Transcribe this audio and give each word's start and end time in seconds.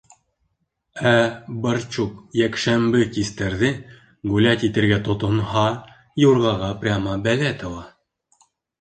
Ә 1.09 1.11
барчук 1.65 2.15
йәкшәмбе 2.39 3.03
кистәрҙе 3.19 3.71
гулять 4.33 4.67
итергә 4.71 5.01
тотонһа, 5.11 5.69
юрғаға 6.27 6.75
прямо 6.85 7.19
бәлә 7.31 7.57
тыуа. 7.65 7.89